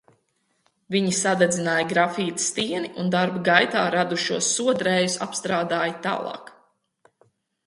[0.93, 6.53] Viņi sadedzināja grafīta stieni un darba gaitā radušos sodrējus apstrādāja tālāk.